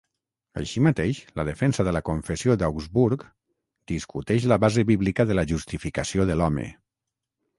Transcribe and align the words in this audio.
Així 0.59 0.81
mateix, 0.85 1.17
la 1.39 1.43
Defensa 1.49 1.85
de 1.87 1.91
la 1.97 2.01
Confessió 2.07 2.55
d'Augsburg 2.61 3.25
discuteix 3.93 4.49
la 4.53 4.59
base 4.65 4.85
bíblica 4.93 5.27
de 5.33 5.39
la 5.39 5.47
Justificació 5.55 6.29
de 6.31 6.39
l'home. 6.41 6.69